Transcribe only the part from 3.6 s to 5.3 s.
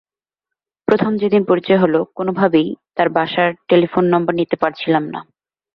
Telephone number নিতে পারছিলাম না।